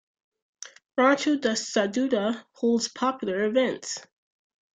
[0.97, 3.99] Rancho da Saudade holds popular events.